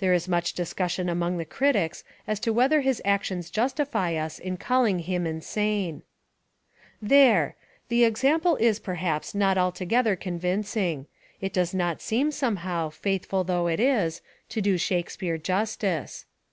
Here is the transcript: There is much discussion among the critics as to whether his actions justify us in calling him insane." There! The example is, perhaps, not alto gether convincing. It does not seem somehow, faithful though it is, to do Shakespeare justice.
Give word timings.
There 0.00 0.12
is 0.12 0.26
much 0.26 0.54
discussion 0.54 1.08
among 1.08 1.38
the 1.38 1.44
critics 1.44 2.02
as 2.26 2.40
to 2.40 2.52
whether 2.52 2.80
his 2.80 3.00
actions 3.04 3.50
justify 3.50 4.14
us 4.16 4.40
in 4.40 4.56
calling 4.56 4.98
him 4.98 5.28
insane." 5.28 6.02
There! 7.00 7.54
The 7.88 8.02
example 8.02 8.56
is, 8.56 8.80
perhaps, 8.80 9.32
not 9.32 9.56
alto 9.56 9.84
gether 9.84 10.16
convincing. 10.16 11.06
It 11.40 11.52
does 11.52 11.72
not 11.72 12.02
seem 12.02 12.32
somehow, 12.32 12.88
faithful 12.90 13.44
though 13.44 13.68
it 13.68 13.78
is, 13.78 14.22
to 14.48 14.60
do 14.60 14.76
Shakespeare 14.76 15.38
justice. 15.38 16.24